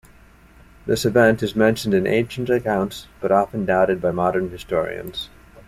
[0.87, 5.29] This event is mentioned in ancient accounts but often doubted by modern historians.